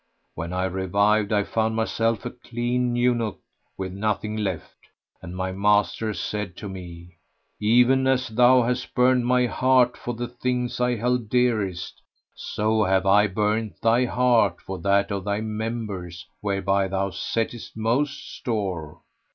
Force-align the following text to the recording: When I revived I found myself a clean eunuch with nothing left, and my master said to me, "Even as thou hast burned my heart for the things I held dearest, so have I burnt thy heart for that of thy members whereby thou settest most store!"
When 0.33 0.51
I 0.51 0.63
revived 0.65 1.31
I 1.31 1.43
found 1.43 1.75
myself 1.75 2.25
a 2.25 2.31
clean 2.31 2.95
eunuch 2.95 3.37
with 3.77 3.93
nothing 3.93 4.35
left, 4.35 4.77
and 5.21 5.35
my 5.37 5.51
master 5.51 6.11
said 6.15 6.57
to 6.57 6.67
me, 6.67 7.17
"Even 7.59 8.07
as 8.07 8.29
thou 8.29 8.63
hast 8.63 8.95
burned 8.95 9.27
my 9.27 9.45
heart 9.45 9.95
for 9.95 10.15
the 10.15 10.27
things 10.27 10.79
I 10.81 10.95
held 10.95 11.29
dearest, 11.29 12.01
so 12.35 12.83
have 12.85 13.05
I 13.05 13.27
burnt 13.27 13.79
thy 13.79 14.05
heart 14.05 14.59
for 14.59 14.79
that 14.79 15.11
of 15.11 15.23
thy 15.25 15.39
members 15.39 16.25
whereby 16.39 16.87
thou 16.87 17.11
settest 17.11 17.77
most 17.77 18.37
store!" 18.37 19.03